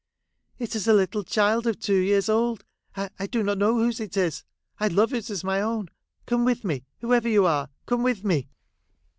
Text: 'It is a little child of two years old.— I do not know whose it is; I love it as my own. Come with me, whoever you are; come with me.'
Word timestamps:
'It 0.57 0.75
is 0.75 0.87
a 0.87 0.93
little 0.95 1.23
child 1.23 1.67
of 1.67 1.79
two 1.79 1.93
years 1.99 2.27
old.— 2.27 2.65
I 3.19 3.27
do 3.27 3.43
not 3.43 3.59
know 3.59 3.75
whose 3.77 3.99
it 3.99 4.17
is; 4.17 4.43
I 4.79 4.87
love 4.87 5.13
it 5.13 5.29
as 5.29 5.43
my 5.43 5.61
own. 5.61 5.91
Come 6.25 6.43
with 6.43 6.63
me, 6.63 6.85
whoever 7.01 7.29
you 7.29 7.45
are; 7.45 7.69
come 7.85 8.01
with 8.01 8.23
me.' 8.25 8.49